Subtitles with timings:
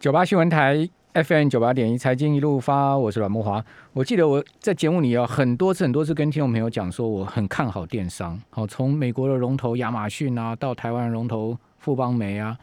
[0.00, 3.64] 九八新闻台 FM 九八点一财经一路发，我是阮木华。
[3.92, 8.40] 我记得我在节目里啊，很多次很多次跟听众朋友讲说，我很看好电商。
[8.50, 12.56] 好，从美国的龙头亚马逊啊，到台湾龙头富邦媒啊，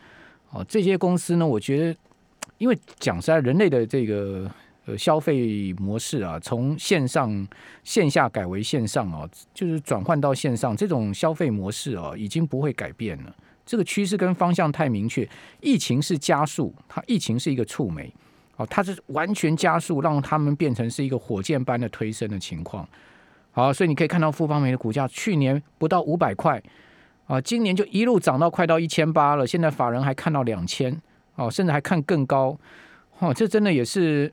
[0.52, 2.00] 哦，这些公司呢，我觉得，
[2.58, 4.50] 因为讲实在，人类的这个
[4.86, 7.46] 呃消费模式啊，从线上
[7.84, 13.36] 线下改为线上啊，就是转换到线上，这种消费模式啊，已经不会改变了。
[13.66, 15.28] 这个趋势跟方向太明确，
[15.60, 18.14] 疫情是加速，它疫情是一个触媒，
[18.58, 22.88] 哦，它是完全加速，让他们变成是一个火箭般的推升的情况。
[23.52, 26.62] 好，所以你可以看到富邦煤的股价去年不到五百块，
[27.26, 31.02] 啊，今年就一路涨到快到一千八了，现在法人还看到两千，
[31.36, 32.56] 哦，甚至还看更高，
[33.20, 34.32] 哦，这真的也是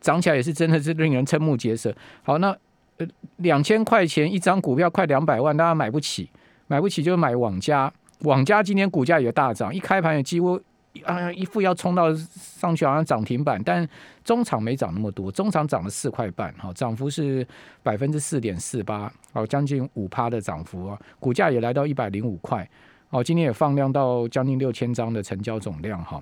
[0.00, 1.94] 涨起来也是真的是令人瞠目结舌。
[2.24, 2.48] 好，那
[2.96, 3.06] 呃
[3.36, 6.28] 两千块钱一张股票快两百万，大家买不起，
[6.66, 7.92] 买不起就买网家。
[8.20, 10.58] 网家今天股价也大涨，一开盘也几乎
[11.04, 13.86] 啊一副要冲到上去，好像涨停板，但
[14.24, 17.46] 中场没涨那么多，中场涨了四块半，哈，涨幅是
[17.82, 22.66] 百分之四点四八，哦，将近五趴的涨幅啊，股价也来到一百零五块，
[23.10, 26.18] 哦，今天也放量到将近六千张的成交总量，哈，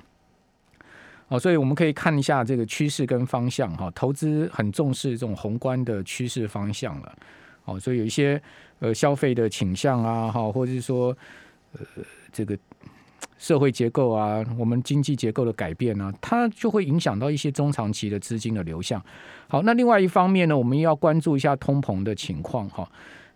[1.28, 7.17] 哦，所以我们可以看一下这个趋势跟方向，哈，投资很重视这种宏观的趋势方向了，
[7.65, 8.42] 哦，所以有一些
[8.81, 11.17] 呃消费的倾向啊，哈，或者是说。
[11.78, 12.56] 呃，这个
[13.39, 19.03] 社会结构啊，我们经济结构的改变呢，它就会影响到一些中长期的资金的流向。
[19.48, 22.89] 好，那另外一方面呢，我们要关注一下通膨的情况哈。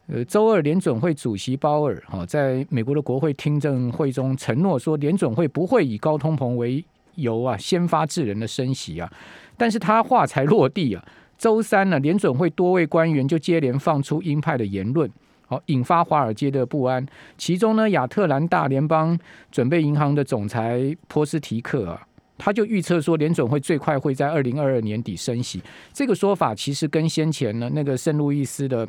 [0.07, 6.83] 呃，周二联准会主席鲍尔哈在美国的国会听证会中承诺说，联准会不会以高通膨为
[7.17, 9.13] 由啊，先发制人的升息啊。
[9.57, 11.05] 但是他话才落地啊，
[11.37, 15.11] 周三呢，联准会多位官员就接连放出鹰派的言论。
[15.51, 17.05] 好，引发华尔街的不安。
[17.39, 19.19] 其中呢，亚特兰大联邦
[19.51, 25.63] 准备银行的总裁波斯提克啊，他就预测说，联准会最快会在二零二二年底升息。
[25.91, 28.87] 这个说法其实跟先前呢那个圣路易斯的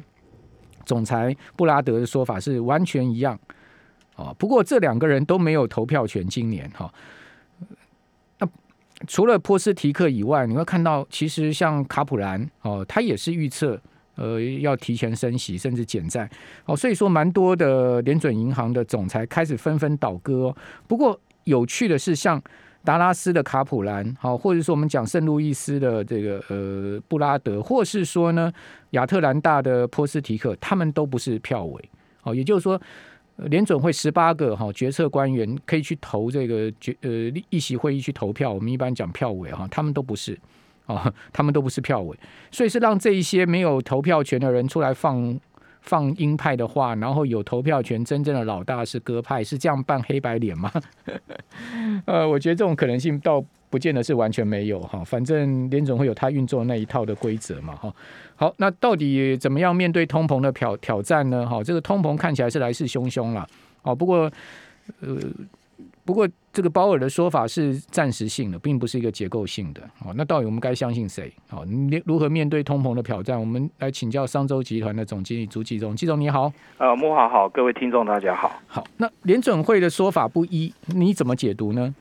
[0.85, 3.39] 总裁布拉德的说法是完全一样。
[4.17, 6.27] 哦，不过这两个人都没有投票权。
[6.27, 6.93] 今年哈，
[8.37, 8.45] 那
[9.07, 13.79] 除了波斯提克以外，你会看到，其实像卡普兰哦，他也是预测。
[14.19, 16.29] 呃，要提前升息，甚至减债，
[16.65, 20.53] 哦，所以说蛮多的联准银行的总裁开始纷纷倒戈。
[20.87, 22.41] 不过有趣的是，像
[22.83, 28.51] 达拉斯的卡普兰，好，或者说我们讲圣路易斯的这个呃布拉德，或是说呢
[28.91, 31.89] 亚特兰大的波斯提克，他们都不是票委，
[32.21, 32.81] 好，也就是说
[33.35, 37.09] 联准会十八个哈决策官员可以去投这个决呃
[37.49, 40.37] 议席会议去投票，我们一般讲票委哈，他们都不是。
[40.89, 42.17] 哦，他们都不是票委，
[42.49, 45.39] 所以是让这一些没有投票权的人出来放
[45.81, 50.71] 放鹰派的话，然后有投票权真正的老大是鸽派，是这样扮黑白脸吗？
[52.05, 53.39] 呃，我觉得这种可能性倒
[53.69, 57.93] 不见得是完全没有哈，反正联总会有他运作那一套的规则嘛哈。
[58.35, 61.47] 好，那到底怎么样面对通膨的挑挑战呢？
[61.47, 63.47] 哈，这个通膨看起来是来势汹汹了。
[63.83, 64.31] 哦，不过
[65.01, 65.17] 呃。
[66.09, 69.81] 不过，这个鲍尔的说法是暂时性的，并不是一个结构性的。
[70.03, 71.31] 哦，那到底我们该相信谁？
[71.47, 73.39] 好，你如何面对通膨的挑战？
[73.39, 75.95] 我们来请教商周集团的总经理朱继忠。
[75.95, 78.59] 季总你好，呃，木华好，各位听众大家好。
[78.65, 81.93] 好，那联准会的说法不一，你怎么解读呢？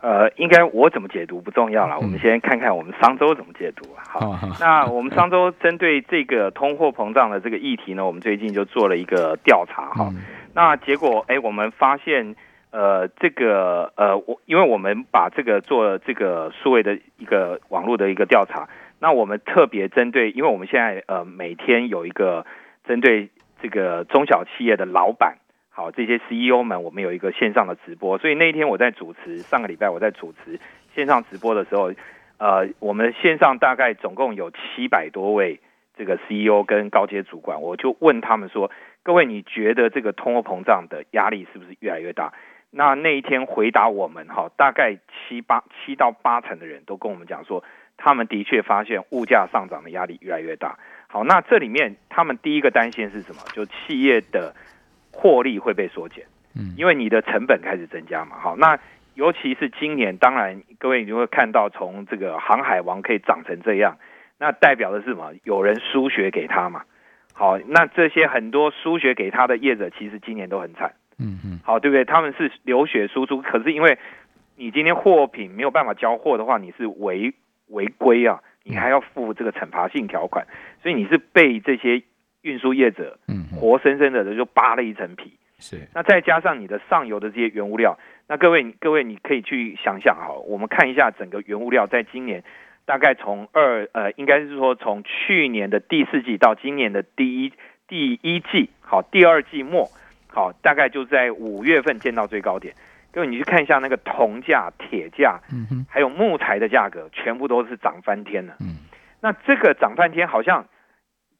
[0.00, 4.00] 呃，应该我怎么解读不重要了，我们先看看我们商周怎么解读啊。
[4.08, 9.90] 好，那我们商周针对这个通货膨胀的这个议题呢，我们最近就做了一个调查。
[9.90, 10.10] 哈，
[10.54, 12.34] 那结果哎，我们发现。
[12.70, 18.68] 呃，这个呃，我因为我们把这个做这个数位的一个网络的一个调查，
[19.00, 22.46] 那我们特别针对，因为我们现在呃每天有一个
[22.84, 23.28] 针对
[23.60, 25.38] 这个中小企业的老板，
[25.70, 30.60] 好这些 CEO 们，我们有一个线上的直播，所以那一天我在主持，上个礼拜我在主持
[30.94, 31.92] 线上直播的时候，
[32.38, 35.58] 呃，我们线上大概总共有七百多位
[35.96, 38.70] 这个 CEO 跟高阶主管，我就问他们说，
[39.02, 42.32] 各位你觉得这个通货膨胀的压力是不是越来越大？
[42.70, 47.64] 那那一天回答我们哈，大概七八七到八成的人都跟我们讲说，
[47.96, 50.78] 他们的确发现物价上涨的压力越来越大。
[51.08, 53.42] 好，那这里面他们第一个担心是什么？
[53.52, 54.54] 就企业的
[55.10, 56.24] 获利会被缩减，
[56.54, 58.38] 嗯，因为你的成本开始增加嘛。
[58.38, 58.78] 好，那
[59.14, 63.98] 尤其是今年，当然各位你会看到，从这个航海王可以涨成这样，
[64.38, 65.32] 那代表的是什么？
[65.42, 66.84] 有人输血给他嘛。
[67.32, 70.94] 好，那这些很多输血给他的业者，其实今年都很惨。
[71.20, 72.04] 嗯嗯，好，对不对？
[72.04, 73.98] 他们是流血输出，可是因为
[74.56, 77.34] 你今天货品没有办法交货的话，你是违
[77.68, 80.46] 违规啊，你还要付这个惩罚性条款，
[80.82, 82.02] 所以你是被这些
[82.42, 85.32] 运输业者，嗯，活生生的就扒了一层皮。
[85.58, 92.42] 是，那再加上你的上游的这些原物料，那各位各位你可以去想想哈，我们看一下整个原物料在今年
[92.86, 97.52] 大概从二呃，应该是说从去年的第四季到今年的第一
[97.86, 99.90] 第一季，好，第二季末，
[100.32, 102.74] 好，大概就在五月份见到最高点。
[103.12, 108.54] 各位你去看一下那个铜价、铁价，嗯哼，还有木材的价格，全部都是涨翻天了。
[108.60, 108.76] 嗯，
[109.20, 110.66] 那这个涨翻天好像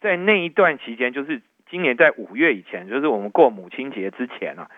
[0.00, 1.40] 在那一段期间，就是
[1.70, 4.68] 今年在五月以前，就是我们过母亲节之前啊，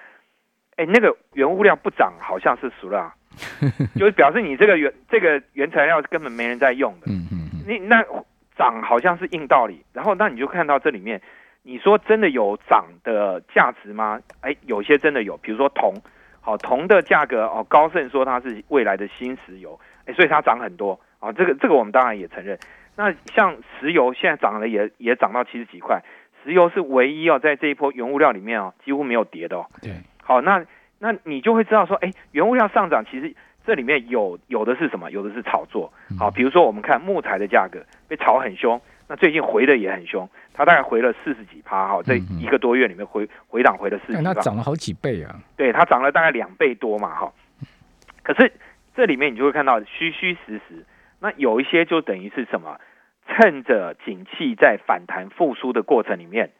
[0.76, 3.14] 哎，那个原物料不涨，好像是熟了，
[3.96, 7.06] 就是表示你这个原这个原材料根本没人在用的。
[7.06, 8.04] 嗯嗯嗯，你那
[8.54, 11.22] 涨好像是硬道理，然后那你就看到这里面，
[11.64, 14.20] 你说真的有涨的价值吗？
[14.40, 15.94] 哎，有些真的有，比如说铜。
[16.40, 21.30] 好，铜的价格哦，高盛说它是未来的新石油，哎，所以它涨很多啊。
[21.30, 22.58] 这个这个我们当然也承认。
[22.96, 26.02] 那像石油现在涨了，也也涨到七十几块，
[26.42, 29.66] 石油是唯一哦，在这一波原物料里面哦，几乎没有跌的哦。
[29.80, 29.92] 对。
[30.20, 30.64] 好，那
[30.98, 33.32] 那你就会知道说，哎，原物料上涨，其实
[33.64, 35.12] 这里面有有的是什么？
[35.12, 35.92] 有的是炒作。
[36.18, 37.78] 好，比如说我们看木材的价格
[38.08, 38.80] 被炒很凶。
[39.12, 45.36] 那最近回的也很凶，它大概回了四十几趴哈，这一个多月里面回回档回了四十，它涨了好几倍啊！
[45.54, 47.30] 对，它涨了大概两倍多嘛哈。
[48.22, 48.50] 可是
[48.96, 50.86] 这里面你就会看到虚虚实实，
[51.20, 52.80] 那有一些就等于是什么？
[53.28, 56.50] 趁着景气在反弹复苏的过程里面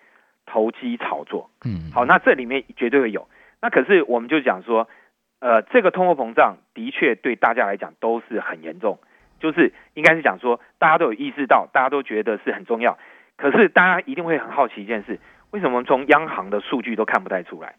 [0.45, 1.49] 投机炒作。
[1.65, 3.27] 嗯，好，那这里面绝对会有。
[3.63, 4.91] 那可是我们就讲说，
[5.41, 8.99] 呃，这个通货膨胀的确对大家来讲都是很严重。
[9.43, 12.97] 就是应该是讲说，大家都有意识到，大家都觉得是很重要。
[13.37, 15.19] 可是大家一定会很好奇一件事：
[15.51, 17.75] 为什么从央行的数据都看不太出来？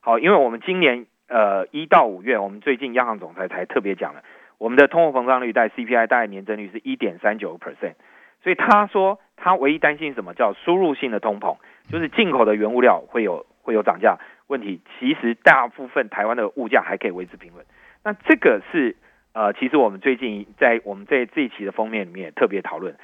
[0.00, 4.24] 好，因为我们今年呃一到五月，我们最近央行总裁才特别讲了，
[4.58, 7.94] 我们的通货膨胀率在 CPI 大概年增率是一点三九 percent。
[8.42, 11.58] 所以他说他唯一担心什么叫输入性的通膨，
[11.88, 14.18] 就是进口的原物料会有会有涨价
[14.48, 14.80] 问题。
[14.98, 17.64] 其实大部分台湾的物价还可以维持平稳。
[18.02, 18.96] 那这个是。
[19.34, 22.96] 呃，其实我们最近在我们在这一期的封面里面也特别讨论，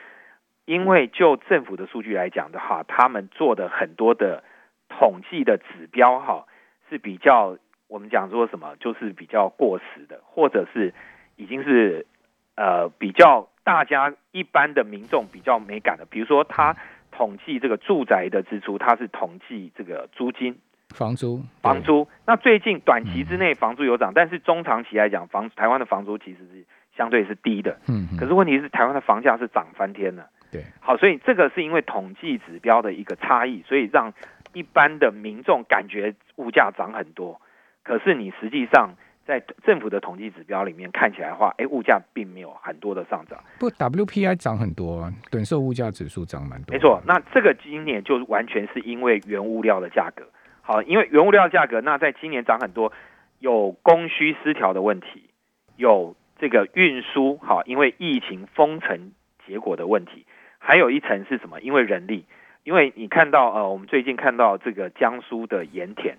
[0.64, 4.44] 因为就政府的数据来讲的话，他们做的很多的
[4.88, 6.46] 统计的指标哈
[6.88, 10.94] 是比较我们讲说什么，就是比较过时的，或者是
[11.34, 12.06] 已经是
[12.54, 16.76] 呃比较大家一般的民众比较没感的，比如说他
[17.10, 20.60] 统计这个住宅的支出，他是统计这个租金。
[20.94, 22.06] 房租，房租。
[22.26, 26.64] 那最近短期之内房租有涨，但是中长期来讲，房台湾的房租其实是
[26.96, 27.78] 相对是低的。
[27.88, 28.08] 嗯。
[28.18, 30.28] 可是问题是，台湾的房价是涨翻天了。
[30.50, 30.64] 对。
[30.80, 34.12] 好，所以这个是因为统计指标的一个差异，所以让
[34.52, 37.40] 一般的民众感觉物价涨很多。
[37.82, 38.90] 可是你实际上
[39.24, 43.38] 在政府的统计指标里面看起来的话，哎，物价并没有很多的上涨。
[43.58, 46.72] 不，WPI 涨很多，短售物价指数涨蛮多。
[46.72, 50.24] 没错，那这个今年就完全是因为原物料的价格。
[50.70, 52.92] 好，因为原物料价格，那在今年涨很多，
[53.40, 55.28] 有供需失调的问题，
[55.74, 59.10] 有这个运输，好，因为疫情封城
[59.44, 60.24] 结果的问题，
[60.60, 61.60] 还有一层是什么？
[61.60, 62.24] 因为人力，
[62.62, 66.18] 因为你看到呃，我们最近看到这个江苏的盐田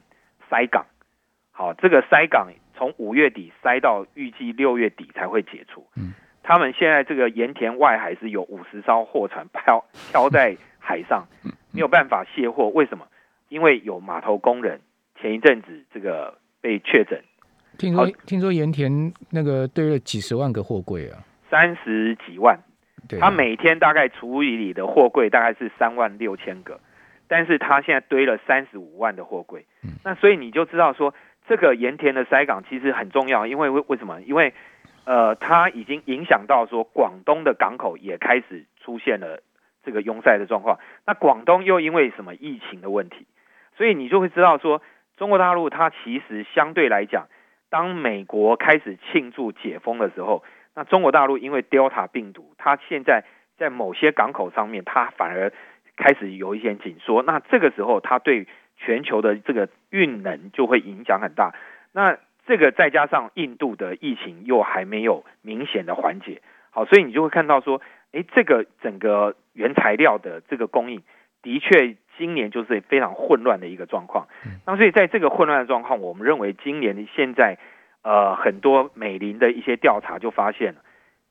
[0.50, 0.86] 塞港，
[1.53, 6.13] 好，这个塞港从五月底塞到预计六月底才会解除，嗯，
[6.44, 11.25] 他们现在这个盐田外海是有五十艘货船 漂漂在海上，
[11.71, 13.07] 没有办法卸货，为什么？
[13.51, 14.80] 因为有码头工人
[15.19, 17.21] 前一阵子这个被确诊，
[17.77, 21.19] 听说听说盐田那个堆了几十万个货柜啊，
[21.50, 22.57] 三十几万，
[23.20, 26.79] 他每天大概处理的货柜大概是三万六千个，
[27.27, 29.65] 但是他现在堆了三十五万的货柜，
[30.05, 31.13] 那所以你就知道说
[31.46, 34.22] 这个盐田的塞港其实很重要，因为为为什么？
[34.22, 34.53] 因为
[35.03, 39.43] 呃，它已经影响到说广东的港口也开始出现了
[39.84, 43.27] 这个拥塞的状况，那广东又因为什么疫情的问题？
[43.81, 44.79] 所以你就会知道说，
[45.17, 47.25] 中国大陆它其实相对来讲，
[47.71, 50.43] 当美国开始庆祝解封的时候，
[50.75, 53.23] 那中国大陆因为 Delta 病毒，它现在
[53.57, 55.51] 在某些港口上面，它反而
[55.97, 57.23] 开始有一些紧缩。
[57.23, 58.45] 那这个时候，它对
[58.77, 61.55] 全球的这个运能就会影响很大。
[61.91, 71.01] 那这个再加上印度的疫情又还没有明显的缓解，好，所以你就会看到说，诶，这个整个原材料的这个供应
[71.41, 71.95] 的确。
[72.18, 74.27] 今年就是非常混乱的一个状况，
[74.65, 77.58] 那所以在这个混乱的状况，我们认为今年现在
[78.03, 80.82] 呃很多美林的一些调查就发现了，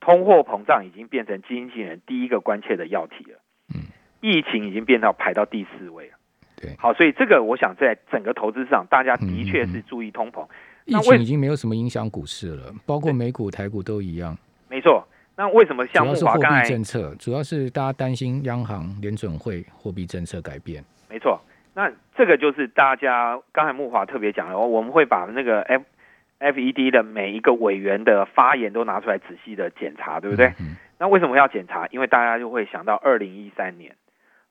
[0.00, 3.38] 通货膨胀已经变成经纪人第一个关切的要题了，
[3.74, 6.14] 嗯，疫情已经变到排到第四位了，
[6.56, 10.46] 对，好，所以这个我想在整个投资市场，大家的确是注意通膨，
[10.86, 14.36] 疫情已经没有什么影响股市了，包括美股、台股都一样，
[14.68, 15.06] 没错。
[15.40, 20.84] 那为什么像主要是货币政策，主要是大家担心央行联准会货币政策改变。
[21.08, 21.40] 没错，
[21.72, 25.82] 那这个就是大家刚才木华特别讲了，我们会把那个 F
[26.40, 30.52] FED 的每一个委员的发言都拿出来仔细的检查，对不对？
[30.98, 31.86] 那为什么要检查？
[31.90, 33.96] 因为大家就会想到二零一三年，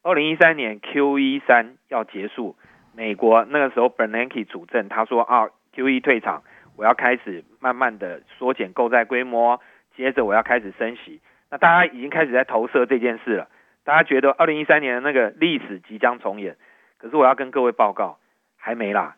[0.01, 2.55] 二零一三年 QE 三要结束，
[2.95, 6.41] 美国那个时候 Bernanke 主政，他说啊，QE 退场，
[6.77, 9.61] 我要开始慢慢的缩减购债规模，
[10.01, 11.21] 接着我要开始升息。
[11.51, 13.47] 那大家已经开始在投射这件事了，
[13.83, 16.55] 大家觉得二零一三年的那个历史即将重演，
[16.97, 18.17] 可是我要跟各位报告，
[18.57, 19.15] 还没啦，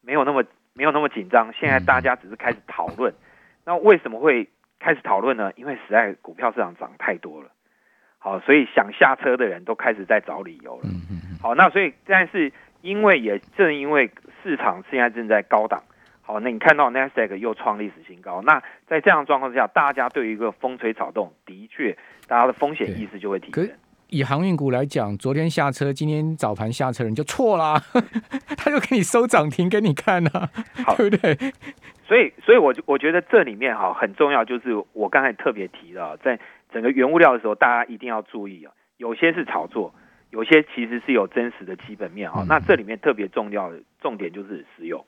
[0.00, 0.42] 没有那么。
[0.74, 3.12] 没有那么紧张，现在大家只是开始讨论。
[3.66, 4.48] 那为什么会
[4.80, 5.52] 开始讨论呢？
[5.54, 7.50] 因为实在股票市场涨太多了，
[8.16, 10.84] 好，所以想下车的人都开始在找理由了。
[11.42, 14.10] 好，那所以但是因为也正因为
[14.42, 15.82] 市场现在正在高档，
[16.24, 21.96] 好，那你看到 Nasdaq 又创历史新高，那在这样状况之下，大家对于一个风吹草动，的确
[22.28, 23.68] 大家的风险意识就会提升。
[24.08, 27.80] 以航运股来讲，昨天下车，今天早盘下车，人就错啦，
[28.56, 30.48] 他就给你收涨停给你看啊，
[30.96, 31.34] 对不对？
[32.06, 36.38] 所以，所以我我觉得这里面哈很重要，就是我刚才特别提到，在
[36.72, 39.92] 整个原物料的时候，大家一定要注意啊，有些是炒作，
[40.30, 42.44] 有些其实是有真实的基本面啊。
[42.46, 45.04] 那这里面特别重要的重点就是石油。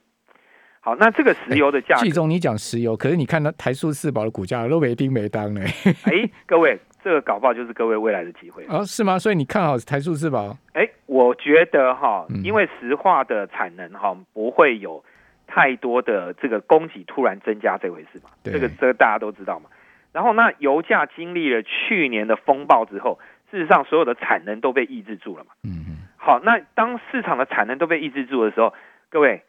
[0.84, 5.62] 好，那这个石油的价，季中你讲石油，可是你看到台塑四宝的股价都没丁没当呢。
[6.04, 9.18] 哎，各位，这个搞不好就是各位未来的机会哦，是吗？
[9.18, 10.54] 所以你看好台塑四宝？
[10.74, 15.02] 哎，我觉得哈，因为石化的产能哈不会有
[15.46, 19.70] 太多的这个供给突然增加这回事嘛，这个这个大家都知道嘛。
[20.12, 23.18] 然后那油价经历了去年的风暴之后，
[23.50, 25.52] 事实上所有的产能都被抑制住了嘛。
[25.62, 25.96] 嗯嗯。
[26.18, 28.74] 好，那当市场的产能都被抑制住的时候，
[29.08, 29.42] 各位。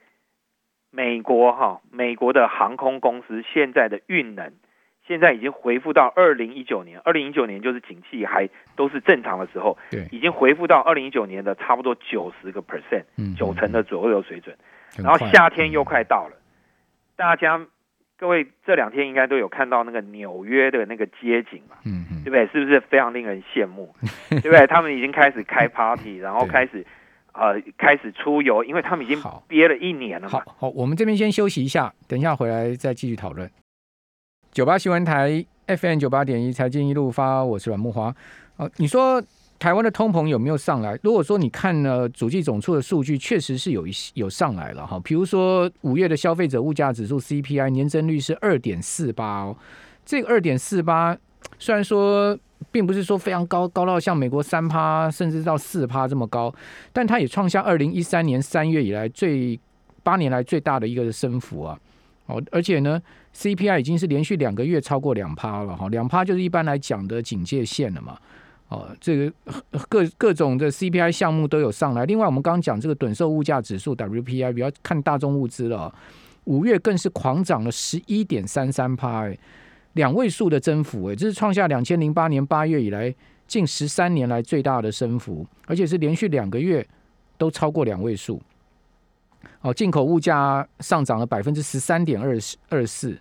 [0.95, 4.53] 美国哈，美国的航空公司现在的运能，
[5.05, 13.03] 现在已经恢复到二零一九年，二零一九年就是景气还都是正常的时候，对，已经恢复到二零一九年的差不多九十个 percent，
[13.37, 14.55] 九成的左右水准。
[14.97, 16.37] 然后夏天又快到了，
[17.17, 17.59] 大家
[18.17, 22.47] 各位这两天应该都有看到那个纽约的那个街景嘛，嗯嗯，对不对？
[22.47, 23.93] 是不是非常令人羡慕？
[24.31, 24.65] 对不对？
[24.65, 26.85] 他们已经开始开 party， 然后开始。
[27.37, 30.39] 呃，开始出游，因为他们已经憋了一年了嘛。
[30.39, 33.49] 好，好，我们这边先休息一下，等一下回来再继续讨论。
[34.53, 38.15] 九八新闻台 FM 九八点一财经一路发，我是阮木华。
[38.55, 39.21] 哦，你说
[39.59, 40.97] 台湾的通膨有没有上来？
[41.03, 44.97] 如果说你看了主计总处的数据，确实是有一有上来了哈。
[45.03, 49.57] 比如说五月的消费者物价指数 CPI 年增率是二点四八哦，
[50.05, 51.17] 这个二点四八
[51.59, 52.39] 虽然说。
[52.71, 56.53] 并不是说非常高，高到像美国三趴，甚至到四趴这么高，
[56.91, 59.59] 但它也创下二零一三年三月以来最
[60.03, 61.79] 八年来最大的一个升幅啊！
[62.27, 63.01] 哦，而且呢
[63.35, 68.17] ，CPI 已经是连续两个月超过两趴了哈，两趴就是一般来讲的警戒线了嘛。
[68.67, 69.31] 哦，这个
[69.87, 72.03] 各各种的 CPI 项目都有上来。
[72.05, 75.93] 另外，我们刚刚讲这个短售物价指数 WPI，比较看大众物资了，
[76.45, 79.37] 五月更是狂涨了十一点三三趴哎。
[79.95, 83.13] 两位数的增幅，诶，这是创下两千零八年八月以来
[83.47, 86.85] 近十三年来最大的升幅，而且是连续两个月
[87.37, 88.41] 都超过两位数。
[89.61, 92.37] 哦，进口物价上涨了百分之十三点二
[92.67, 93.17] 二四，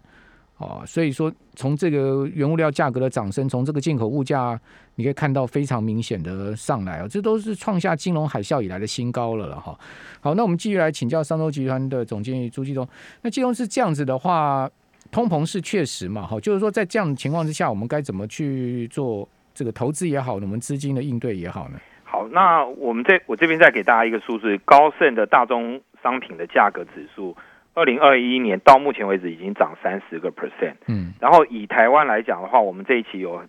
[0.56, 4.58] 哦，所以说从这个原物料价格的涨升，从这个进口物价，
[4.96, 9.78] 你可以看到非常明显的上来啊，这都是创下金融海啸以来的新高了了哈。
[10.20, 12.88] 好，那我们继续来请教商州集团的总经理朱继东，
[13.22, 14.68] 那继东是这样子的话。
[15.14, 21.78] 通膨是确实嘛，哈，就是说在这样的情况之下，我们该怎么去做这个投资也好，我们资金的应对也好呢？
[22.02, 27.36] 好，那我们这我这边再给大家一个数字，高盛的大宗商品的价格指数，
[27.74, 33.40] 二零二一年到目前为止已经涨三十个 percent，嗯，然后以台湾来讲的话，我们这一期有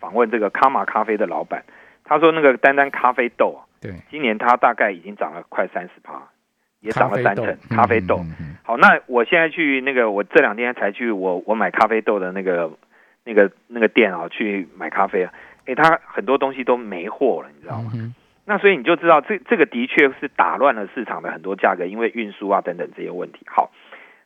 [0.00, 1.62] 访问这个卡玛咖啡的老板，
[2.04, 6.22] 他说那个单单咖啡豆啊，对，今年他大概已经涨了快三十趴。
[6.82, 8.20] 也涨了三成，咖啡豆。
[8.64, 12.70] 好，那我现在去那个，我这两天才去我我买咖啡豆的那个
[13.24, 15.32] 那个那个店啊，去买咖啡啊。
[15.64, 17.92] 哎，他很多东西都没货了，你知道吗？
[18.44, 23.46] 那所以你就知道，这这个的确是打乱了市场的很多价格，因为运输啊等等这些问题。
[23.46, 23.70] 好，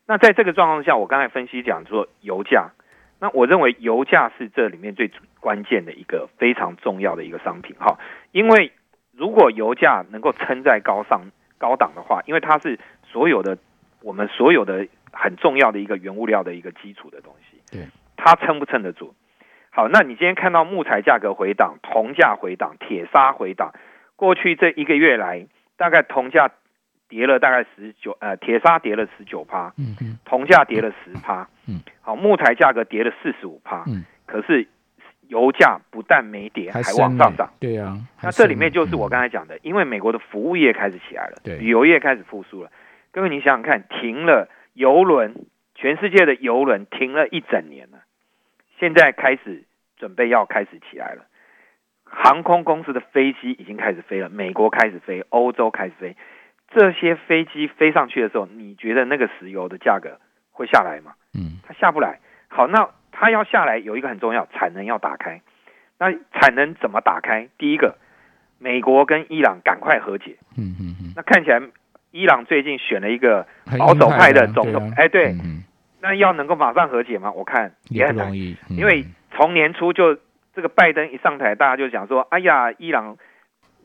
[0.06, 2.70] 那在这个状况下，我刚才分析讲说油价，
[3.20, 5.10] 那我认为油价是这里面最
[5.40, 7.76] 关键的一个非常重要的一个商品。
[7.78, 7.98] 哈，
[8.32, 8.72] 因为
[9.14, 11.22] 如果油价能够撑在高上。
[11.58, 13.56] 高档的话，因为它是所有的
[14.02, 17.86] 我们所有的很重要的一个原物料的一个基础的东西，对，
[18.16, 19.14] 它撑不撑得住？
[19.70, 23.72] 好，那你今天看到木材价格回档，铜价回档，铁砂回档，
[24.16, 25.46] 过去这一个月来，
[25.76, 26.50] 大概铜价
[27.08, 34.66] 跌了大概十九，呃，铁砂跌了十九趴，嗯嗯，铜价跌了十趴，嗯，好，木材价格跌了四十五趴，嗯，可是。
[35.28, 37.52] 油价不但没跌，还往上涨。
[37.58, 42.70] 对呀，那这里面就是我刚才讲的，因为美国的服务业开始起来了，旅游业开始复苏了。
[43.12, 47.98] 各位，你想想看，停了游轮、全世界的游轮停了一整年了，
[48.78, 49.64] 现在开始
[49.96, 51.24] 准备要开始起来了。
[52.04, 56.16] 航空公司的飞机已经开始飞了，美国开始飞，欧洲开始飞。
[56.70, 61.14] 这些飞机飞上去的时候，你觉得那个石油的价格会下来吗？
[61.34, 62.20] 嗯，它下不来。
[62.48, 65.40] 好，那它要下来有一个很重要，产能要打开。
[65.98, 67.48] 那产能怎么打开？
[67.56, 67.96] 第一个，
[68.58, 70.36] 美国跟伊朗赶快和解。
[70.58, 71.12] 嗯嗯嗯。
[71.16, 71.62] 那看起来
[72.10, 73.46] 伊朗最近选了一个
[73.78, 75.34] 保守派的总统，哎，对。
[76.02, 77.32] 那要能够马上和解吗？
[77.32, 78.32] 我看也很难，
[78.68, 80.18] 因为从年初就
[80.54, 83.16] 这个拜登一上台，大家就讲说，哎呀，伊朗。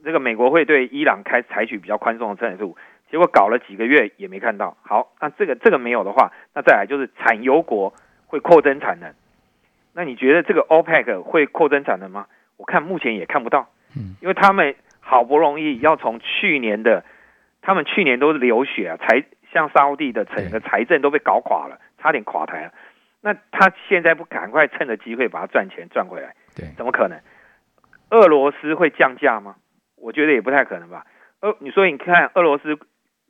[0.04, 2.76] 这个美国会对伊朗开采取比较宽松的制裁度，
[3.12, 4.76] 结果搞了几个月也没看到。
[4.82, 7.94] 好，那这个这个没有的话，那再来就是产油国
[8.26, 9.14] 会扩增产能。
[9.94, 12.28] 那你觉得这个 OPEC 会扩增产能吗？
[12.58, 13.70] 我看目前也看不到。
[13.96, 17.04] 嗯，因为他们好不容易要从去年的，
[17.62, 22.72] 他们去年都是流血啊，财像沙地的整个财政都被搞垮了，差点垮台了。
[23.22, 26.34] 那他现在不赶快趁着机会把它赚钱赚回来？
[26.56, 27.20] 对，怎么可能？
[28.12, 29.56] 俄罗斯会降价吗？
[29.98, 31.06] 我觉得也不太可能吧。
[31.42, 32.78] 呃，你说你看俄罗斯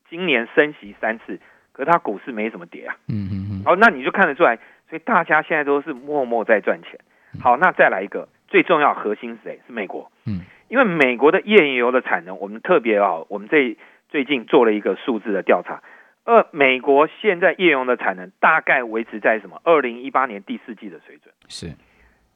[0.10, 1.40] 今年升息三次，
[1.72, 2.96] 可是它股市没怎么跌啊。
[3.08, 3.64] 嗯嗯嗯。
[3.66, 4.58] 好，那你就看得出来，
[4.92, 7.00] 所以大家现在都是默默在赚钱。
[7.40, 9.62] 好，那再来一个最重要核心是谁？
[9.66, 10.12] 是美国。
[10.26, 10.42] 嗯。
[10.68, 13.78] 因为美国的页岩油的产能，我们特别啊，我们这
[14.10, 15.82] 最近做了一个数字的调查。
[16.26, 19.62] 呃，美国现在页岩油的产能大概维持在什么？
[19.64, 21.34] 二零一八年第四季的水准。
[21.48, 21.72] 是。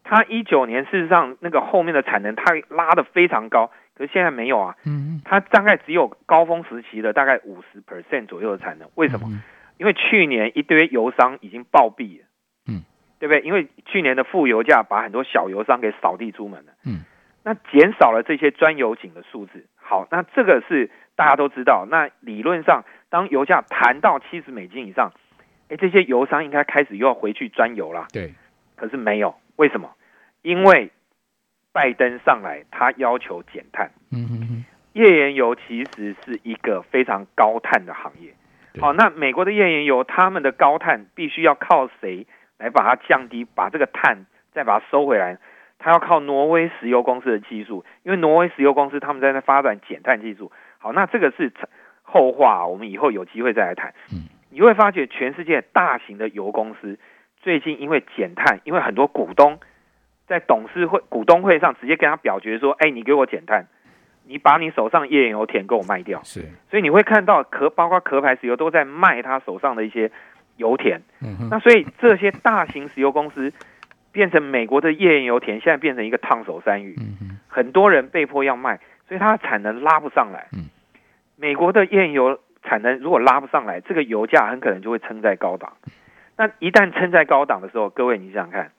[0.05, 3.69] 它一九年事实上那个后面的产能，它拉的非常高。
[3.97, 8.89] 可是现在没有啊，嗯，它大概只有高峰时期的大概五十 percent 左右的产能。
[8.95, 9.27] 为什么？
[9.77, 12.27] 因为去年一堆油商已经暴毙了，嗯，
[13.25, 13.41] 对不对？
[13.41, 17.01] 因为去年的负油价把很多小油商给扫地出门了，嗯，
[17.43, 19.65] 那减少了这些专油井的数字。
[19.75, 21.87] 好，那这个是大家都知道。
[21.89, 25.11] 那理论上，当油价弹到七十美金以上，
[25.69, 28.05] 哎，这些油商应该开始又要回去专油了。
[28.13, 28.35] 对，
[28.75, 29.89] 可是没有，为什么？
[30.43, 30.91] 因为
[31.73, 33.89] 拜登上来，他要求减碳。
[34.11, 38.35] 嗯哼哼，页岩油其实是一个非常高碳的行业。
[38.79, 45.37] 好，那美国的页岩油，他们的高碳必须要靠谁来把它降低，把这个碳再把它收回来？
[45.77, 50.51] 它要靠挪威石油公司的技术，因为挪威石油公司他们在那发展减碳技术。
[50.77, 51.51] 好，那这个是
[52.01, 53.93] 后话，我们以后有机会再来谈。
[54.11, 56.97] 嗯，你会发觉全世界大型的油公司
[57.41, 59.59] 最近因为减碳，因为很多股东。
[60.27, 63.67] 在董事会、股东会上直接跟他表决说：“哎，你给我减碳，
[64.25, 70.09] 你把你手上页岩油田给我卖掉。”是，所以你会看到壳，包括壳牌石油都在卖他手上的一些
[70.57, 71.01] 油田。
[71.21, 73.51] 嗯那所以这些大型石油公司
[74.11, 76.95] 变成美国的页岩油田，现在变成一个烫手山芋。
[76.99, 80.47] 嗯很多人被迫要卖，所以它的产能拉不上来。
[80.51, 80.65] 嗯，
[81.37, 85.73] 美国的页岩油产能如果拉不上来，这个油价很可能就会撑在高档。
[86.37, 88.71] 那一旦撑在高档的时候，各位你想想看。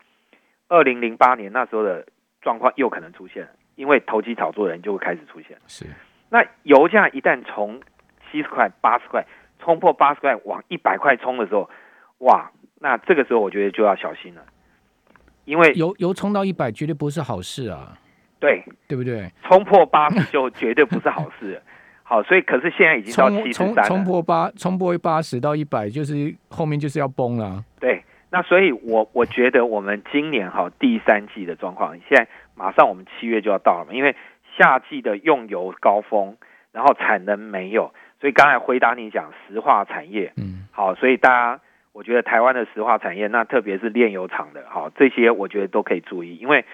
[0.69, 2.05] 二零零八年那时候的
[2.43, 5.57] 状况又可能出现了，因为投机炒作的人就会开始出现。
[5.69, 5.87] 是，
[6.29, 7.81] 那油价一旦从
[8.29, 9.25] 七十块、八十块
[9.59, 11.69] 冲破八十块往一百块冲的时候，
[12.19, 14.43] 哇，那这个时候我觉得就要小心了，
[15.45, 17.99] 因为油油冲到一百绝对不是好事啊。
[18.39, 19.31] 对，对不对？
[19.43, 21.61] 冲破八十就绝对不是好事。
[22.05, 27.65] 好，所以可是现在已经到七十三冲破八，冲破八十到一百，就是后面就是要崩了。
[27.81, 28.03] 对。
[28.29, 34.15] 那所以，我我觉得我们今年哈第三季的状况，现在马上我们七月就要到了嘛，因为
[34.59, 36.37] 夏季的用油高峰，
[36.73, 37.95] 然后产能没有，
[38.27, 41.61] 所以刚才回答你讲石化产业，嗯，好，所以大家
[41.93, 46.65] 我觉得台湾的石化产业，那特别是炼油厂的，好，这些我觉得都可以注意，因为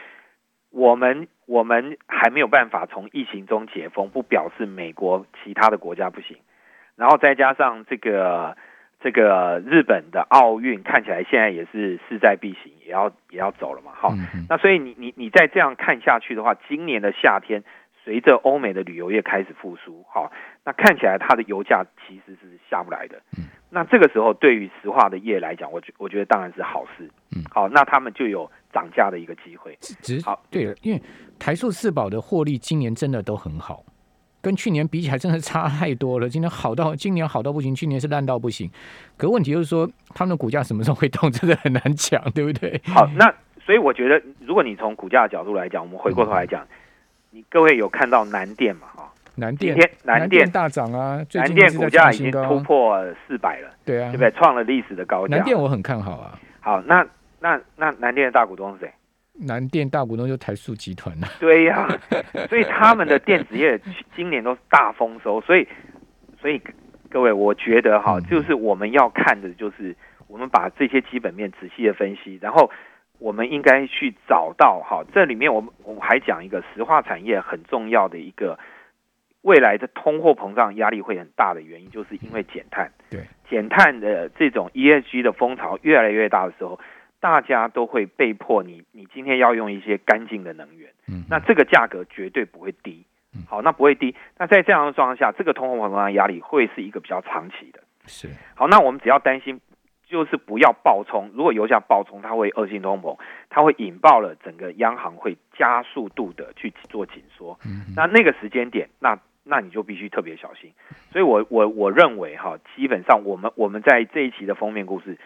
[0.71, 6.39] 我们我们还没有办法从疫情中解封，不表示美国其他的国家不行，
[6.97, 8.57] 然后再加上这个。
[9.05, 14.15] 这个日本的奥运看起来现在也是势在必行，也要也要走了嘛，好，
[14.49, 17.65] 那所以你你你再这样看下去的话，今年的夏天
[18.05, 20.31] 随着欧美的旅游业开始复苏，好，
[20.65, 31.03] 那看起来它的油价其实是下不来的，嗯那这个时候对于石化的业来讲，我觉我觉得当然是好事，嗯，好，那他们就有涨价的一个机会，只好，对了，因为
[31.39, 33.85] 台塑四宝的获利今年真的都很好。
[34.43, 36.29] 跟去年比起来，真的差太多了。
[36.29, 38.69] 今年好到今年好到不行，去年是烂到不行。
[39.17, 42.81] 可问题就是说，他们的股价什么时候会动， 真的很难讲，对不对？
[42.87, 43.33] 好，那
[43.65, 46.67] 所以我觉得，如果你从股价的角度来讲，我们回过头来讲，
[47.35, 48.87] 你各位有看到南电嘛？
[48.95, 51.25] 哈，南电，南电大涨啊！
[51.33, 54.31] 南电股价已经突破四百了，对啊，对不对？
[54.33, 55.37] 创了历史的高价。
[55.37, 56.39] 南电我很看好啊。
[56.61, 57.03] 好，那
[57.41, 58.93] 那那南电的大股东是谁？
[59.33, 61.89] 南电大股东就台塑集团了，对呀，
[62.51, 63.81] 所以他们的电子业
[64.15, 65.67] 今年都是大丰收，所以
[66.39, 66.61] 所以
[67.09, 69.97] 各位，我觉得哈，就是我们要看的就是
[70.29, 72.71] 我们把这些基本面仔细的分析，然后
[73.19, 78.59] 我们应该去找到哈，这里面我们我们还讲一个石化产业很重要的一个
[79.43, 82.91] 未来的通货膨胀压力会很大的原因，就是因为减碳。
[83.11, 86.79] 对，减碳的这种 ESG 的风潮越来越大的时候，
[87.21, 93.05] 大家都会被迫你你今天要用一些干净的能源，嗯，那这个价格绝对不会低。
[93.49, 94.15] 好，那不会低。
[94.37, 97.81] 那在这样的状况下，这个通货膨胀压力会是一个比较长期的。
[98.07, 98.29] 是。
[98.55, 99.59] 好，那我们只要担心，
[100.13, 101.31] 就是不要暴冲。
[101.35, 107.59] 如果油价暴冲，它会恶性通膨，它会引爆了整个央行会加速度的去做紧缩。
[107.65, 107.95] 嗯。
[107.97, 110.71] 那那个时间点，那那你就必须特别小心。
[111.11, 115.19] 所以我我我认为哈，基本上我们我们在这一期的封面故事，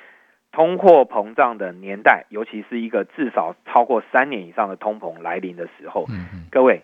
[0.52, 6.82] 通货膨胀的年代，尤其是一个至少超过三年以上的通膨来临的时候，嗯各位。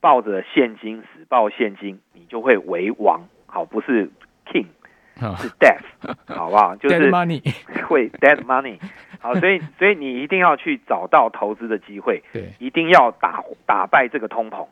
[0.00, 3.20] 抱着现金死抱现金，你就会为王。
[3.46, 4.08] 好，不是
[4.46, 4.66] king，
[5.36, 5.82] 是 death，
[6.34, 6.74] 好不好？
[6.76, 7.42] 就是 money
[7.88, 8.78] 会 dead money。
[9.20, 14.66] 好，所以 所以你一定要去找到投资的机会，对，一定要打打败这个通膨。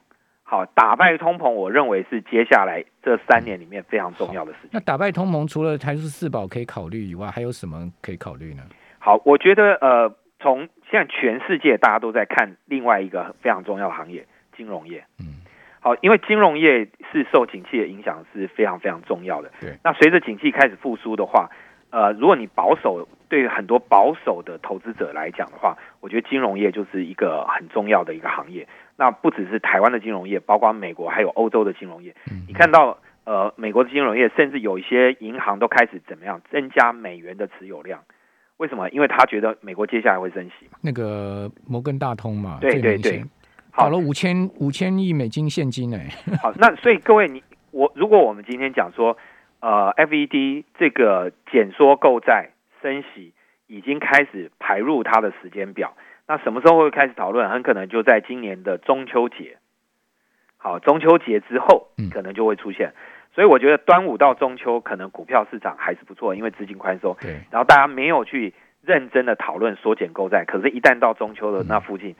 [0.44, 4.70] 好，打败通膨，我认为是接下来这三年里面非常重要的事情。
[4.72, 8.62] 那打败通膨，除了台塑四宝可以考虑以外，还有什么可以考虑呢？
[9.00, 14.26] 好，我觉得呃，从现在全世界大家都在看另外一个非常重要的行业。
[14.56, 15.42] 金融业，嗯，
[15.80, 19.52] 好，因为金融业是受景气的影响是非常非常重要的。
[19.60, 21.48] 对，那随着景气开始复苏的话，
[21.90, 28.66] 呃，如果你保守，对于很多保守的投资者来讲的话，我觉得金融业就是一个很重要的一个行业。
[28.96, 32.14] 那不只是台湾的金融业，包括美国还有欧洲的金融业。
[32.48, 38.00] 你看到，呃，美国的金融业甚至有一些银行都开始怎么样增加美元的持有量？
[38.56, 38.88] 为什么？
[38.90, 40.78] 因为他觉得美国接下来会升息嘛。
[40.80, 43.22] 那个摩根大通嘛，对对对。
[43.76, 46.08] 好了五千五千亿美金现金哎，
[46.42, 49.18] 好，那所以各位你我如果我们今天讲说，
[49.60, 53.34] 呃，FED 这个减缩购债升息
[53.66, 55.94] 已经开始排入它的时间表，
[56.26, 57.50] 那什么时候会开始讨论？
[57.50, 59.58] 很可能就在今年的中秋节，
[60.56, 62.94] 好，中秋节之后可能就会出现。
[63.34, 72.16] 所以我觉得端午到中秋可能股票市场还是不错，因为资金宽松，对，然后大家没有去认真的讨论缩减购债，可是，一旦到中秋的那附近。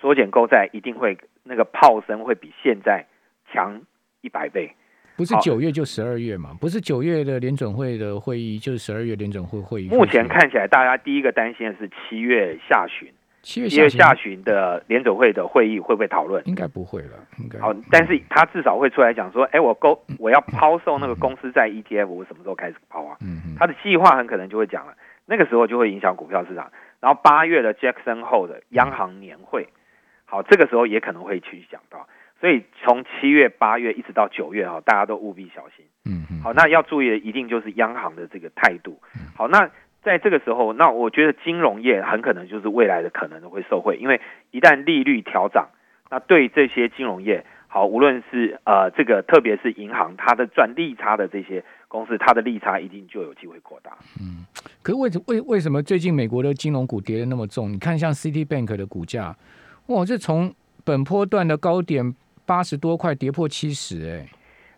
[0.00, 3.04] 缩减购债一定会那个炮声会比现在
[3.52, 3.82] 强
[4.22, 4.72] 一百倍，
[5.16, 6.56] 不是九月就十二月嘛？
[6.60, 9.88] 不是九月的联准会的会议，就是十二月联准会会议。
[9.88, 16.42] 目前看起来，大家第一个担心的是七月下旬，七月下旬的联准会的会议会不会讨论？
[16.46, 17.74] 应该不会了，应该好。
[17.90, 23.16] 但是他至少会出来讲说，哎，我购我要抛售那个公司在 ETF，我什么时候开始抛啊？
[23.20, 24.94] 嗯嗯，他的计划很可能就会讲了，
[25.26, 26.70] 那个时候就会影响股票市场。
[27.00, 29.68] 然后八月的 Jackson 后的央行年会。
[30.30, 32.06] 好，这个时候也可能会去讲到，
[32.40, 35.84] 所以从七月、八月一直到九月哈，大家都务必小心。
[36.04, 36.40] 嗯嗯。
[36.40, 39.00] 好，那要注意的一定就是央行的这个态度。
[39.34, 39.68] 好，那
[40.04, 44.20] 在这个时候，那我觉得金融业很可能就是未来的可能会受惠，因为
[44.52, 45.70] 一旦利率调涨，
[46.08, 53.90] 那对这些金融业，好，无论是呃这个特别是银行，它的赚利差的这些公司，它的利差一定就有机会扩大。
[54.20, 54.46] 嗯，
[54.80, 57.70] 可是为什为为什么最近美国的金融股跌的那么重？
[57.72, 59.34] 你看像 City Bank 的股价。
[59.90, 62.14] 哇，这从本波段的高点
[62.46, 64.08] 八十多块跌破七十，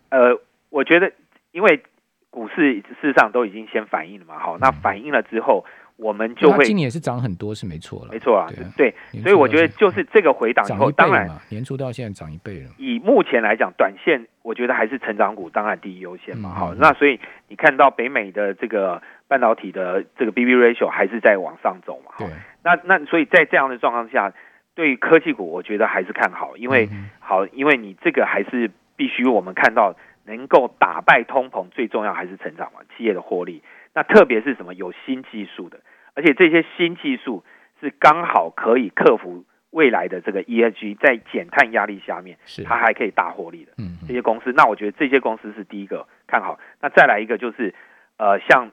[0.09, 0.39] 哎，呃，
[0.71, 1.11] 我觉得
[1.51, 1.83] 因为
[2.31, 5.63] 股市事实上都已经先反应了嘛，好，那反应了之后，
[5.97, 12.71] 我们就会今年也是涨很多是没错了，没错啊，对，所以我觉得就是这个回档以后，当然年初到现在涨一倍了。
[12.79, 22.27] 以目前来讲，短线我觉得还是成长股当然第一优先嘛，好，那所以你看到北美的这个半导体的这个 B B ratio 还是在往上走嘛，对，
[22.63, 24.33] 那那所以在这样的状况下。
[24.75, 33.61] 对于科技股，我觉得还是看好，因为好，因为你这个还是必须我们看到能够打败通膨，最重要还是成长嘛，企业的获利。
[33.93, 35.79] 那特别是什么有新技术的，
[36.15, 37.43] 而且这些新技术
[37.79, 43.73] 是刚好可以克服未来的这个 ESG，在减碳压力下面，是它还可以大获利的。
[43.77, 46.59] 嗯，这些公司，那我觉得这些公司是第一个看好。
[46.81, 47.73] 那再来一个就是，
[48.17, 48.71] 呃，像。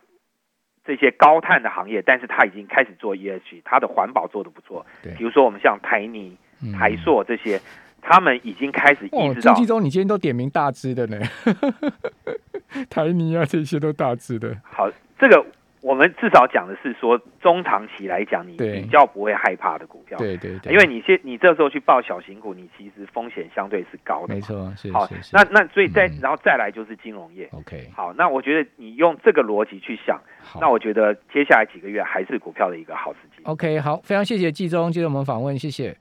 [0.84, 4.84] 这些高碳的行业，但是它已经开始做 ESG，它的环保做的不错。
[5.02, 6.36] 对，比如说我们像台泥、
[6.78, 7.60] 台塑这些，
[8.00, 9.54] 他们已经开始意识到。
[9.54, 11.18] 周中，你今天都点名大只的呢，
[12.90, 14.56] 台泥啊，这些都大只的。
[14.64, 15.44] 好，这个。
[15.82, 20.18] 我们至少讲的是说，中长期来讲，你比较不会害怕的股票。
[20.18, 24.34] 对对对，因为你先，你这时候去报小型股，你其实风险相对是高的。
[24.34, 25.08] 没错，是好。
[25.32, 27.48] 那那所以再然后再来就是金融业。
[27.52, 30.20] OK，好，那我觉得你用这个逻辑去想，
[30.60, 33.42] 那我觉得接下来几个月还是股票的一个好时机。
[33.44, 35.96] OK，好，非常谢谢季中接受我们访问，谢谢。